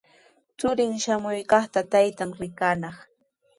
Churin 0.57 0.93
shamuykaqta 1.03 1.79
taytan 1.91 2.29
rikanaq. 2.39 2.95